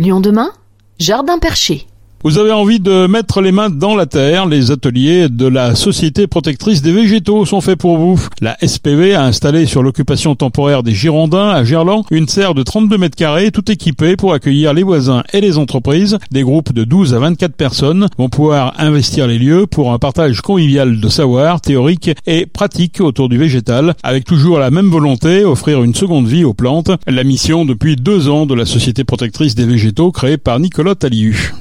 Lyon 0.00 0.20
demain, 0.20 0.50
Jardin 0.98 1.38
perché. 1.38 1.86
Vous 2.22 2.36
avez 2.36 2.52
envie 2.52 2.80
de 2.80 3.06
mettre 3.06 3.40
les 3.40 3.50
mains 3.50 3.70
dans 3.70 3.96
la 3.96 4.04
terre 4.04 4.44
Les 4.44 4.70
ateliers 4.70 5.30
de 5.30 5.46
la 5.46 5.74
Société 5.74 6.26
protectrice 6.26 6.82
des 6.82 6.92
végétaux 6.92 7.46
sont 7.46 7.62
faits 7.62 7.78
pour 7.78 7.96
vous. 7.96 8.20
La 8.42 8.58
SPV 8.62 9.14
a 9.14 9.24
installé 9.24 9.64
sur 9.64 9.82
l'occupation 9.82 10.34
temporaire 10.34 10.82
des 10.82 10.92
Girondins 10.92 11.48
à 11.48 11.64
Gerland 11.64 12.04
une 12.10 12.28
serre 12.28 12.52
de 12.52 12.62
32 12.62 12.98
mètres 12.98 13.16
carrés 13.16 13.50
tout 13.50 13.72
équipée 13.72 14.16
pour 14.16 14.34
accueillir 14.34 14.74
les 14.74 14.82
voisins 14.82 15.22
et 15.32 15.40
les 15.40 15.56
entreprises. 15.56 16.18
Des 16.30 16.42
groupes 16.42 16.74
de 16.74 16.84
12 16.84 17.14
à 17.14 17.20
24 17.20 17.54
personnes 17.54 18.06
vont 18.18 18.28
pouvoir 18.28 18.74
investir 18.78 19.26
les 19.26 19.38
lieux 19.38 19.66
pour 19.66 19.90
un 19.90 19.98
partage 19.98 20.42
convivial 20.42 21.00
de 21.00 21.08
savoir 21.08 21.62
théorique 21.62 22.10
et 22.26 22.44
pratique 22.44 23.00
autour 23.00 23.30
du 23.30 23.38
végétal 23.38 23.94
avec 24.02 24.26
toujours 24.26 24.58
la 24.58 24.70
même 24.70 24.90
volonté, 24.90 25.46
offrir 25.46 25.82
une 25.82 25.94
seconde 25.94 26.28
vie 26.28 26.44
aux 26.44 26.52
plantes. 26.52 26.90
La 27.06 27.24
mission 27.24 27.64
depuis 27.64 27.96
deux 27.96 28.28
ans 28.28 28.44
de 28.44 28.54
la 28.54 28.66
Société 28.66 29.04
protectrice 29.04 29.54
des 29.54 29.64
végétaux 29.64 30.12
créée 30.12 30.36
par 30.36 30.60
Nicolas 30.60 30.94
Taliu. 30.94 31.54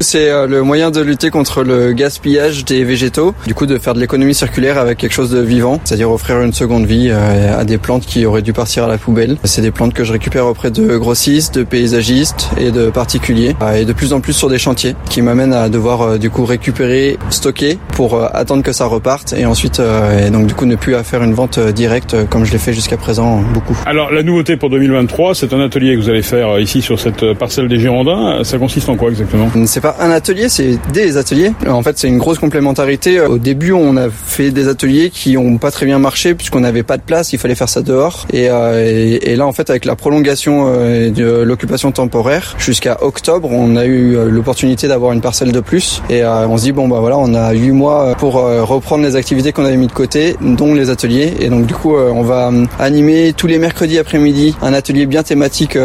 Le 0.49 0.63
moyen 0.63 0.89
de 0.89 0.99
lutter 0.99 1.29
contre 1.29 1.63
le 1.63 1.93
gaspillage 1.93 2.65
des 2.65 2.83
végétaux, 2.83 3.35
du 3.45 3.53
coup 3.53 3.67
de 3.67 3.77
faire 3.77 3.93
de 3.93 3.99
l'économie 3.99 4.33
circulaire 4.33 4.79
avec 4.79 4.97
quelque 4.97 5.13
chose 5.13 5.29
de 5.29 5.39
vivant, 5.39 5.79
c'est-à-dire 5.83 6.09
offrir 6.09 6.41
une 6.41 6.53
seconde 6.53 6.87
vie 6.87 7.09
euh, 7.11 7.59
à 7.59 7.65
des 7.65 7.77
plantes 7.77 8.05
qui 8.05 8.25
auraient 8.25 8.41
dû 8.41 8.51
partir 8.51 8.85
à 8.85 8.87
la 8.87 8.97
poubelle. 8.97 9.37
C'est 9.43 9.61
des 9.61 9.69
plantes 9.69 9.93
que 9.93 10.03
je 10.03 10.11
récupère 10.11 10.47
auprès 10.47 10.71
de 10.71 10.97
grossistes, 10.97 11.59
de 11.59 11.63
paysagistes 11.63 12.49
et 12.57 12.71
de 12.71 12.89
particuliers, 12.89 13.55
euh, 13.61 13.75
et 13.75 13.85
de 13.85 13.93
plus 13.93 14.11
en 14.11 14.21
plus 14.21 14.33
sur 14.33 14.49
des 14.49 14.57
chantiers, 14.57 14.95
qui 15.07 15.21
m'amènent 15.21 15.53
à 15.53 15.69
devoir 15.69 16.01
euh, 16.01 16.17
du 16.17 16.31
coup 16.31 16.45
récupérer, 16.45 17.19
stocker 17.29 17.77
pour 17.93 18.19
attendre 18.35 18.63
que 18.63 18.71
ça 18.71 18.85
reparte, 18.85 19.33
et 19.33 19.45
ensuite 19.45 19.79
et 19.79 20.29
donc 20.29 20.47
du 20.47 20.55
coup 20.55 20.65
ne 20.65 20.75
plus 20.75 20.95
à 20.95 21.03
faire 21.03 21.21
une 21.21 21.33
vente 21.33 21.59
directe 21.59 22.15
comme 22.29 22.45
je 22.45 22.51
l'ai 22.51 22.57
fait 22.57 22.73
jusqu'à 22.73 22.97
présent 22.97 23.41
beaucoup. 23.53 23.77
Alors 23.85 24.11
la 24.11 24.23
nouveauté 24.23 24.57
pour 24.57 24.69
2023, 24.69 25.35
c'est 25.35 25.53
un 25.53 25.59
atelier 25.59 25.95
que 25.95 26.01
vous 26.01 26.09
allez 26.09 26.21
faire 26.21 26.59
ici 26.59 26.81
sur 26.81 26.99
cette 26.99 27.33
parcelle 27.33 27.67
des 27.67 27.79
Girondins. 27.79 28.43
Ça 28.43 28.57
consiste 28.57 28.89
en 28.89 28.95
quoi 28.95 29.09
exactement? 29.09 29.49
C'est 29.65 29.81
pas 29.81 29.97
un 29.99 30.11
atelier 30.11 30.38
c'est 30.47 30.77
des 30.93 31.17
ateliers. 31.17 31.51
En 31.67 31.81
fait, 31.81 31.97
c'est 31.97 32.07
une 32.07 32.19
grosse 32.19 32.39
complémentarité. 32.39 33.19
Au 33.19 33.37
début, 33.37 33.73
on 33.73 33.97
a 33.97 34.09
fait 34.09 34.51
des 34.51 34.67
ateliers 34.67 35.09
qui 35.09 35.35
ont 35.37 35.57
pas 35.57 35.71
très 35.71 35.85
bien 35.85 35.99
marché 35.99 36.35
puisqu'on 36.35 36.61
n'avait 36.61 36.83
pas 36.83 36.97
de 36.97 37.01
place, 37.01 37.33
il 37.33 37.39
fallait 37.39 37.55
faire 37.55 37.67
ça 37.67 37.81
dehors. 37.81 38.27
Et, 38.31 38.47
euh, 38.49 39.35
là, 39.35 39.45
en 39.45 39.51
fait, 39.51 39.69
avec 39.69 39.85
la 39.85 39.95
prolongation 39.95 40.65
euh, 40.67 41.09
de 41.09 41.41
l'occupation 41.41 41.91
temporaire 41.91 42.55
jusqu'à 42.57 43.03
octobre, 43.03 43.49
on 43.51 43.75
a 43.75 43.85
eu 43.85 44.15
euh, 44.15 44.29
l'opportunité 44.29 44.87
d'avoir 44.87 45.13
une 45.13 45.21
parcelle 45.21 45.51
de 45.51 45.59
plus. 45.59 46.01
Et 46.09 46.23
on 46.23 46.57
se 46.57 46.63
dit 46.63 46.71
bon 46.71 46.87
bah 46.87 46.99
voilà, 46.99 47.17
on 47.17 47.33
a 47.33 47.51
huit 47.53 47.71
mois 47.71 48.15
pour 48.17 48.33
reprendre 48.33 49.03
les 49.03 49.15
activités 49.15 49.51
qu'on 49.51 49.65
avait 49.65 49.77
mis 49.77 49.87
de 49.87 49.91
côté, 49.91 50.35
dont 50.41 50.73
les 50.73 50.89
ateliers. 50.89 51.33
Et 51.39 51.49
donc 51.49 51.65
du 51.65 51.73
coup, 51.73 51.95
on 51.95 52.21
va 52.21 52.51
animer 52.79 53.33
tous 53.35 53.47
les 53.47 53.57
mercredis 53.57 53.97
après-midi 53.97 54.55
un 54.61 54.73
atelier 54.73 55.05
bien 55.05 55.23
thématique 55.23 55.77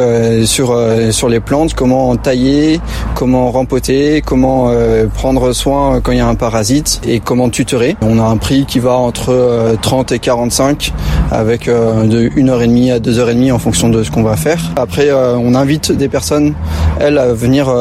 sur 0.44 0.78
sur 1.10 1.28
les 1.28 1.40
plantes, 1.40 1.74
comment 1.74 2.14
tailler, 2.16 2.80
comment 3.14 3.50
rempoter, 3.50 4.22
comment 4.24 4.43
euh, 4.44 5.06
prendre 5.06 5.52
soin 5.52 6.00
quand 6.02 6.12
il 6.12 6.18
y 6.18 6.20
a 6.20 6.26
un 6.26 6.34
parasite 6.34 7.00
et 7.06 7.20
comment 7.20 7.48
tutorer. 7.48 7.96
On 8.02 8.18
a 8.18 8.22
un 8.22 8.36
prix 8.36 8.66
qui 8.66 8.78
va 8.78 8.92
entre 8.92 9.76
30 9.80 10.12
euh, 10.12 10.14
et 10.14 10.18
45 10.18 10.92
avec 11.30 11.68
euh, 11.68 12.04
de 12.04 12.28
1h30 12.28 12.92
à 12.92 12.98
2h30 12.98 13.52
en 13.52 13.58
fonction 13.58 13.88
de 13.88 14.02
ce 14.02 14.10
qu'on 14.10 14.22
va 14.22 14.36
faire. 14.36 14.60
Après, 14.76 15.10
on 15.12 15.54
invite 15.54 15.92
des 15.92 16.08
personnes, 16.08 16.54
elles, 17.00 17.18
à 17.18 17.32
venir 17.32 17.72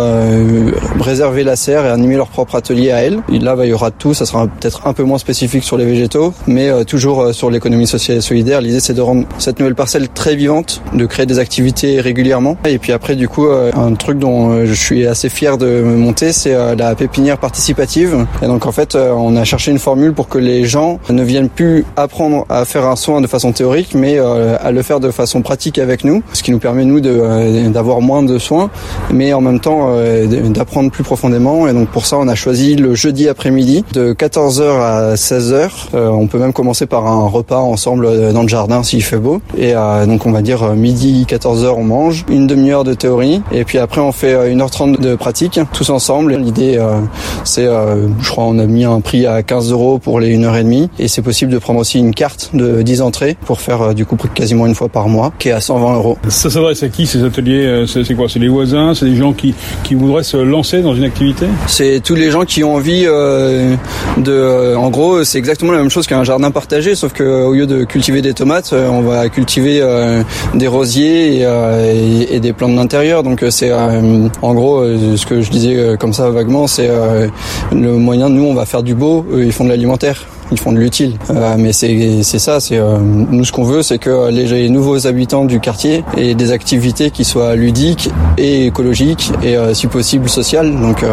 réserver 0.99 1.43
la 1.43 1.55
serre 1.55 1.85
et 1.85 1.89
animer 1.89 2.15
leur 2.15 2.27
propre 2.27 2.55
atelier 2.55 2.91
à 2.91 3.01
elles. 3.01 3.19
Là, 3.29 3.55
bah, 3.55 3.65
il 3.65 3.69
y 3.69 3.73
aura 3.73 3.91
tout. 3.91 4.13
Ça 4.13 4.25
sera 4.25 4.47
peut-être 4.47 4.87
un 4.87 4.93
peu 4.93 5.03
moins 5.03 5.17
spécifique 5.17 5.63
sur 5.63 5.77
les 5.77 5.85
végétaux, 5.85 6.33
mais 6.47 6.85
toujours 6.85 7.33
sur 7.33 7.49
l'économie 7.49 7.87
sociale 7.87 8.17
et 8.17 8.21
solidaire. 8.21 8.61
L'idée, 8.61 8.79
c'est 8.79 8.93
de 8.93 9.01
rendre 9.01 9.25
cette 9.37 9.59
nouvelle 9.59 9.75
parcelle 9.75 10.09
très 10.09 10.35
vivante, 10.35 10.81
de 10.93 11.05
créer 11.05 11.25
des 11.25 11.39
activités 11.39 11.99
régulièrement. 11.99 12.57
Et 12.65 12.77
puis 12.77 12.91
après, 12.91 13.15
du 13.15 13.27
coup, 13.27 13.47
un 13.47 13.93
truc 13.95 14.19
dont 14.19 14.65
je 14.65 14.73
suis 14.73 15.05
assez 15.05 15.29
fier 15.29 15.57
de 15.57 15.81
monter, 15.81 16.31
c'est 16.31 16.52
euh, 16.53 16.75
la 16.75 16.95
pépinière 16.95 17.37
participative. 17.37 18.25
Et 18.41 18.47
donc 18.47 18.65
en 18.65 18.71
fait, 18.71 18.95
euh, 18.95 19.11
on 19.11 19.35
a 19.35 19.43
cherché 19.43 19.71
une 19.71 19.79
formule 19.79 20.13
pour 20.13 20.27
que 20.27 20.37
les 20.37 20.65
gens 20.65 20.99
ne 21.09 21.23
viennent 21.23 21.49
plus 21.49 21.85
apprendre 21.95 22.45
à 22.49 22.65
faire 22.65 22.85
un 22.85 22.95
soin 22.95 23.21
de 23.21 23.27
façon 23.27 23.51
théorique, 23.51 23.93
mais 23.95 24.17
euh, 24.17 24.55
à 24.61 24.71
le 24.71 24.81
faire 24.81 24.99
de 24.99 25.11
façon 25.11 25.41
pratique 25.41 25.79
avec 25.79 26.03
nous, 26.03 26.23
ce 26.33 26.43
qui 26.43 26.51
nous 26.51 26.59
permet 26.59 26.85
nous 26.85 26.99
d'avoir 26.99 28.01
moins 28.01 28.23
de 28.23 28.37
soins, 28.37 28.69
mais 29.11 29.33
en 29.33 29.41
même 29.41 29.59
temps 29.59 29.89
d'apprendre 30.49 30.91
plus 30.91 31.03
profondément. 31.03 31.67
Et 31.67 31.73
donc 31.73 31.89
pour 31.89 32.05
ça, 32.05 32.17
on 32.17 32.27
a 32.27 32.35
choisi 32.35 32.75
le 32.75 32.95
jeudi 32.95 33.27
après-midi 33.27 33.83
de 33.93 34.13
14h 34.13 34.63
à 34.79 35.15
16h. 35.15 35.69
on 35.93 36.27
peut 36.27 36.39
même 36.39 36.53
commencer 36.53 36.85
par 36.85 37.07
un 37.07 37.27
repas 37.27 37.59
ensemble 37.59 38.33
dans 38.33 38.41
le 38.41 38.47
jardin 38.47 38.83
s'il 38.83 39.03
fait 39.03 39.17
beau. 39.17 39.41
Et 39.57 39.73
donc 40.07 40.25
on 40.25 40.31
va 40.31 40.41
dire 40.41 40.73
midi 40.75 41.25
14h 41.27 41.73
on 41.77 41.83
mange, 41.83 42.25
une 42.29 42.47
demi-heure 42.47 42.83
de 42.83 42.93
théorie, 42.93 43.41
et 43.51 43.63
puis 43.63 43.77
après 43.77 44.01
on 44.01 44.11
fait 44.11 44.53
1h30 44.53 44.99
de 44.99 45.15
pratique 45.15 45.59
tous 45.71 45.89
ensemble. 45.89 46.42
L'idée, 46.43 46.77
euh, 46.77 46.99
c'est, 47.45 47.65
euh, 47.65 48.07
je 48.21 48.29
crois, 48.29 48.43
on 48.43 48.59
a 48.59 48.65
mis 48.65 48.83
un 48.83 48.99
prix 48.99 49.25
à 49.25 49.43
15 49.43 49.71
euros 49.71 49.97
pour 49.97 50.19
les 50.19 50.35
1h30 50.35 50.89
et 50.99 51.07
c'est 51.07 51.21
possible 51.21 51.51
de 51.51 51.57
prendre 51.57 51.79
aussi 51.79 51.99
une 51.99 52.13
carte 52.13 52.49
de 52.53 52.81
10 52.81 53.01
entrées 53.01 53.37
pour 53.45 53.61
faire 53.61 53.81
euh, 53.81 53.93
du 53.93 54.05
coup 54.05 54.17
quasiment 54.33 54.67
une 54.67 54.75
fois 54.75 54.89
par 54.89 55.07
mois, 55.07 55.31
qui 55.39 55.49
est 55.49 55.53
à 55.53 55.61
120 55.61 55.95
euros. 55.95 56.17
Ça 56.27 56.49
s'adresse 56.49 56.83
à 56.83 56.89
qui 56.89 57.05
ces 57.05 57.23
ateliers 57.23 57.85
C'est 57.87 58.15
quoi 58.15 58.27
C'est 58.27 58.39
les 58.39 58.49
voisins 58.49 58.93
C'est 58.93 59.05
des 59.05 59.15
gens 59.15 59.31
qui, 59.31 59.55
qui 59.83 59.95
voudraient 59.95 60.23
se 60.23 60.37
lancer 60.37 60.81
dans 60.81 60.95
une 60.95 61.05
activité? 61.05 61.45
C'est 61.67 62.01
tous 62.03 62.15
les 62.15 62.29
gens 62.29 62.43
qui 62.43 62.63
ont 62.63 62.75
envie 62.75 63.03
de. 63.03 64.75
En 64.75 64.89
gros, 64.89 65.23
c'est 65.23 65.37
exactement 65.37 65.71
la 65.71 65.77
même 65.79 65.89
chose 65.89 66.07
qu'un 66.07 66.23
jardin 66.23 66.51
partagé, 66.51 66.95
sauf 66.95 67.13
que 67.13 67.23
au 67.23 67.53
lieu 67.53 67.67
de 67.67 67.83
cultiver 67.85 68.21
des 68.21 68.33
tomates, 68.33 68.73
on 68.73 69.01
va 69.01 69.29
cultiver 69.29 69.81
des 70.53 70.67
rosiers 70.67 71.41
et, 71.41 72.35
et, 72.35 72.39
des 72.39 72.53
plantes 72.53 72.75
d'intérieur. 72.75 73.23
Donc 73.23 73.43
c'est 73.49 73.71
en 73.71 74.53
gros 74.53 74.83
ce 74.83 75.25
que 75.25 75.41
je 75.41 75.49
disais 75.49 75.95
comme 75.99 76.13
ça 76.13 76.22
vaguement, 76.29 76.67
c'est 76.67 76.87
euh, 76.89 77.27
le 77.71 77.97
moyen. 77.97 78.29
Nous, 78.29 78.43
on 78.43 78.53
va 78.53 78.65
faire 78.65 78.83
du 78.83 78.95
beau, 78.95 79.25
eux, 79.31 79.45
ils 79.45 79.51
font 79.51 79.63
de 79.63 79.69
l'alimentaire 79.69 80.25
ils 80.53 80.59
font 80.59 80.71
de 80.71 80.77
l'utile. 80.77 81.13
Euh, 81.29 81.55
mais 81.57 81.73
c'est 81.73 82.39
ça, 82.39 82.59
c'est 82.59 82.77
euh, 82.77 82.97
nous 82.99 83.43
ce 83.43 83.51
qu'on 83.51 83.63
veut, 83.63 83.81
c'est 83.81 83.97
que 83.97 84.29
les, 84.29 84.69
nouveaux 84.69 85.07
habitants 85.07 85.45
du 85.45 85.59
quartier 85.59 86.03
aient 86.15 86.35
des 86.35 86.51
activités 86.51 87.11
qui 87.11 87.25
soient 87.25 87.55
ludiques 87.55 88.09
et 88.37 88.67
écologiques 88.67 89.31
et 89.41 89.57
euh, 89.57 89.73
si 89.73 89.87
possible 89.87 90.29
sociales. 90.29 90.71
Donc 90.79 91.03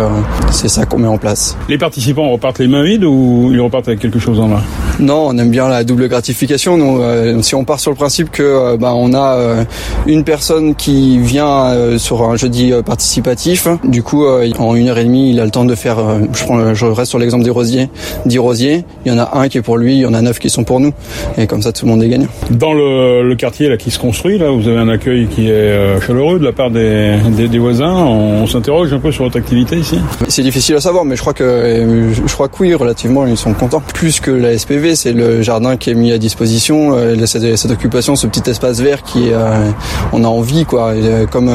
c'est 0.50 0.68
ça 0.68 0.86
qu'on 0.86 0.98
met 0.98 1.08
en 1.08 1.18
place. 1.18 1.56
Les 1.68 1.78
participants 1.78 2.28
repartent 2.30 2.58
les 2.58 2.68
mains 2.68 2.84
vides 2.84 3.04
ou 3.04 3.50
ils 3.52 3.60
repartent 3.60 3.88
avec 3.88 4.00
quelque 4.00 4.18
chose 4.18 4.38
en 4.38 4.48
main? 4.48 4.62
Non, 4.98 5.28
on 5.28 5.38
aime 5.38 5.50
bien 5.50 5.68
la 5.68 5.82
double 5.84 6.08
gratification. 6.08 6.76
Donc, 6.76 7.00
si 7.42 7.54
on 7.54 7.64
part 7.64 7.80
sur 7.80 7.90
le 7.90 7.96
principe 7.96 8.30
que 8.30 8.76
bah, 8.76 8.92
on 8.94 9.14
a 9.14 9.64
une 10.06 10.24
personne 10.24 10.74
qui 10.74 11.18
vient 11.18 11.98
sur 11.98 12.22
un 12.22 12.36
jeudi 12.36 12.72
participatif, 12.84 13.66
du 13.84 14.02
coup 14.02 14.26
en 14.26 14.74
une 14.74 14.88
heure 14.88 14.98
et 14.98 15.04
demie, 15.04 15.30
il 15.30 15.40
a 15.40 15.44
le 15.44 15.50
temps 15.50 15.64
de 15.64 15.74
faire. 15.74 15.98
je 16.32 16.44
prends, 16.44 16.74
je 16.74 16.86
reste 16.86 17.10
sur 17.10 17.18
l'exemple 17.18 17.44
des 17.44 17.50
rosiers, 17.50 17.88
10 18.26 18.38
rosiers. 18.38 18.84
Il 19.04 19.12
y 19.12 19.14
en 19.14 19.18
a 19.18 19.29
un 19.32 19.48
qui 19.48 19.58
est 19.58 19.62
pour 19.62 19.76
lui, 19.76 19.96
il 19.96 20.00
y 20.00 20.06
en 20.06 20.14
a 20.14 20.22
neuf 20.22 20.38
qui 20.38 20.50
sont 20.50 20.64
pour 20.64 20.80
nous. 20.80 20.92
Et 21.36 21.46
comme 21.46 21.62
ça, 21.62 21.72
tout 21.72 21.86
le 21.86 21.90
monde 21.92 22.02
est 22.02 22.08
gagnant. 22.08 22.28
Dans 22.50 22.72
le, 22.72 23.34
quartier 23.34 23.68
là, 23.68 23.76
qui 23.76 23.90
se 23.90 23.98
construit, 23.98 24.38
là, 24.38 24.50
vous 24.50 24.68
avez 24.68 24.78
un 24.78 24.88
accueil 24.88 25.26
qui 25.26 25.48
est 25.48 25.52
euh, 25.52 26.00
chaleureux 26.00 26.38
de 26.38 26.44
la 26.44 26.52
part 26.52 26.70
des, 26.70 27.16
des, 27.30 27.58
voisins. 27.58 27.94
On, 27.94 28.46
s'interroge 28.46 28.92
un 28.92 28.98
peu 28.98 29.12
sur 29.12 29.24
votre 29.24 29.38
activité 29.38 29.76
ici 29.76 29.98
C'est 30.28 30.42
difficile 30.42 30.74
à 30.74 30.80
savoir, 30.80 31.04
mais 31.04 31.16
je 31.16 31.20
crois 31.20 31.34
que 31.34 32.10
je 32.26 32.32
crois 32.32 32.48
que 32.48 32.56
oui, 32.60 32.74
relativement, 32.74 33.26
ils 33.26 33.36
sont 33.36 33.54
contents. 33.54 33.82
Plus 33.94 34.20
que 34.20 34.30
la 34.30 34.58
SPV, 34.58 34.94
c'est 34.96 35.12
le 35.12 35.42
jardin 35.42 35.76
qui 35.76 35.90
est 35.90 35.94
mis 35.94 36.12
à 36.12 36.18
disposition, 36.18 36.94
euh, 36.94 37.26
cette, 37.26 37.56
cette, 37.56 37.70
occupation, 37.70 38.16
ce 38.16 38.26
petit 38.26 38.48
espace 38.50 38.80
vert 38.80 39.02
qui 39.02 39.30
euh, 39.32 39.70
on 40.12 40.24
a 40.24 40.28
envie, 40.28 40.64
quoi. 40.64 40.94
Comme 41.30 41.50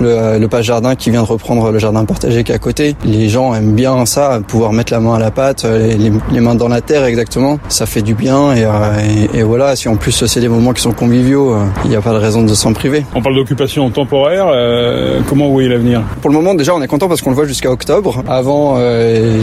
le, 0.00 0.38
le 0.38 0.48
pas 0.48 0.62
jardin 0.62 0.94
qui 0.94 1.10
vient 1.10 1.22
de 1.22 1.28
reprendre 1.28 1.70
le 1.70 1.78
jardin 1.78 2.04
partagé 2.04 2.44
qui 2.44 2.52
est 2.52 2.54
à 2.54 2.58
côté. 2.58 2.94
Les 3.04 3.28
gens 3.28 3.54
aiment 3.54 3.74
bien 3.74 4.04
ça, 4.06 4.40
pouvoir 4.46 4.72
mettre 4.72 4.92
la 4.92 5.00
main 5.00 5.14
à 5.14 5.18
la 5.18 5.30
pâte, 5.30 5.64
les, 5.64 5.96
les 5.96 6.40
mains 6.40 6.54
dans 6.54 6.68
la 6.68 6.79
terre 6.80 7.04
exactement. 7.04 7.58
Ça 7.68 7.86
fait 7.86 8.02
du 8.02 8.14
bien 8.14 8.50
euh, 8.50 9.26
et, 9.34 9.42
voilà, 9.42 9.76
si 9.76 9.88
en 9.88 9.96
plus 9.96 10.24
c'est 10.26 10.40
des 10.40 10.48
moments 10.48 10.72
qui 10.72 10.82
sont 10.82 10.92
conviviaux, 10.92 11.54
euh, 11.54 11.64
il 11.84 11.90
n'y 11.90 11.96
a 11.96 12.00
pas 12.00 12.12
de 12.12 12.18
raison 12.18 12.42
de 12.42 12.54
s'en 12.54 12.72
priver. 12.72 13.04
On 13.14 13.22
parle 13.22 13.36
d'occupation 13.36 13.90
temporaire, 13.90 14.46
euh, 14.48 15.20
comment 15.28 15.46
vous 15.46 15.52
voyez 15.52 15.68
l'avenir? 15.68 16.02
Pour 16.20 16.30
le 16.30 16.36
moment 16.36 16.54
déjà 16.54 16.74
on 16.74 16.82
est 16.82 16.86
content 16.86 17.08
parce 17.08 17.22
qu'on 17.22 17.30
le 17.30 17.36
voit 17.36 17.46
jusqu'à 17.46 17.70
octobre. 17.70 18.22
Avant, 18.28 18.78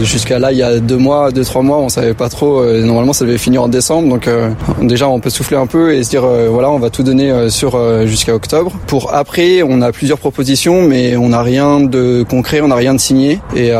jusqu'à 0.02 0.38
là 0.38 0.52
il 0.52 0.58
y 0.58 0.62
a 0.62 0.78
deux 0.78 0.96
mois, 0.96 1.30
deux 1.30 1.44
trois 1.44 1.62
mois, 1.62 1.78
on 1.78 1.88
savait 1.88 2.14
pas 2.14 2.28
trop. 2.28 2.64
normalement 2.64 3.12
ça 3.12 3.24
devait 3.24 3.38
finir 3.38 3.62
en 3.62 3.68
décembre, 3.68 4.08
donc 4.08 4.28
déjà 4.82 5.08
on 5.08 5.20
peut 5.20 5.30
souffler 5.30 5.56
un 5.56 5.66
peu 5.66 5.94
et 5.94 6.02
se 6.02 6.10
dire 6.10 6.22
voilà 6.50 6.70
on 6.70 6.78
va 6.78 6.90
tout 6.90 7.02
donner 7.02 7.50
sur 7.50 7.78
jusqu'à 8.06 8.34
octobre. 8.34 8.72
Pour 8.86 9.14
après 9.14 9.62
on 9.62 9.82
a 9.82 9.92
plusieurs 9.92 10.18
propositions 10.18 10.82
mais 10.82 11.16
on 11.16 11.30
n'a 11.30 11.42
rien 11.42 11.80
de 11.80 12.24
concret, 12.28 12.60
on 12.60 12.68
n'a 12.68 12.76
rien 12.76 12.94
de 12.94 13.00
signé 13.00 13.40
et, 13.56 13.72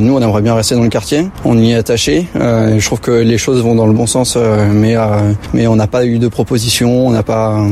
nous 0.00 0.14
on 0.16 0.20
aimerait 0.20 0.42
bien 0.42 0.54
rester 0.54 0.74
dans 0.74 0.82
le 0.82 0.88
quartier. 0.88 1.26
On 1.44 1.58
y 1.58 1.72
est 1.72 1.76
attaché. 1.76 2.26
je 2.34 2.84
trouve 2.84 2.99
que 3.00 3.10
les 3.10 3.38
choses 3.38 3.62
vont 3.62 3.74
dans 3.74 3.86
le 3.86 3.92
bon 3.92 4.06
sens, 4.06 4.34
euh, 4.36 4.68
mais, 4.72 4.96
euh, 4.96 5.32
mais 5.54 5.66
on 5.66 5.76
n'a 5.76 5.86
pas 5.86 6.04
eu 6.04 6.18
de 6.18 6.28
proposition, 6.28 7.06
on 7.06 7.10
n'a 7.10 7.22
pas, 7.22 7.66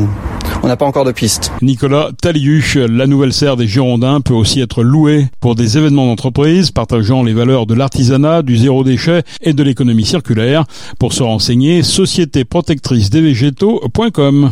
on 0.62 0.68
n'a 0.68 0.76
pas 0.76 0.86
encore 0.86 1.04
de 1.04 1.12
piste. 1.12 1.52
Nicolas 1.62 2.10
Taliuch, 2.20 2.76
la 2.76 3.06
nouvelle 3.06 3.32
serre 3.32 3.56
des 3.56 3.66
Girondins 3.66 4.20
peut 4.20 4.34
aussi 4.34 4.60
être 4.60 4.82
louée 4.82 5.26
pour 5.40 5.54
des 5.54 5.78
événements 5.78 6.06
d'entreprise 6.06 6.70
partageant 6.70 7.22
les 7.22 7.32
valeurs 7.32 7.66
de 7.66 7.74
l'artisanat, 7.74 8.42
du 8.42 8.56
zéro 8.56 8.84
déchet 8.84 9.22
et 9.42 9.52
de 9.52 9.62
l'économie 9.62 10.06
circulaire. 10.06 10.64
Pour 10.98 11.12
se 11.12 11.22
renseigner, 11.22 11.82
société 11.82 12.44
protectrice 12.44 13.10
des 13.10 13.20
végétaux.com. 13.20 14.50